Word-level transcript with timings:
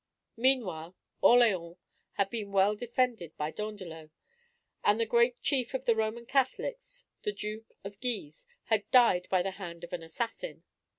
Meanwhile 0.37 0.97
Orleans 1.21 1.77
had 2.13 2.31
been 2.31 2.51
well 2.51 2.75
defended 2.75 3.37
by 3.37 3.51
Dandelot; 3.51 4.09
and 4.83 4.99
the 4.99 5.05
great 5.05 5.39
chief 5.43 5.75
of 5.75 5.85
the 5.85 5.95
Roman 5.95 6.25
Catholics, 6.25 7.05
the 7.21 7.31
Duke 7.33 7.75
of 7.83 8.01
Guise, 8.01 8.47
had 8.63 8.89
died 8.89 9.27
by 9.29 9.43
the 9.43 9.51
hand 9.61 9.83
of 9.83 9.93
an 9.93 10.01
assassin. 10.01 10.63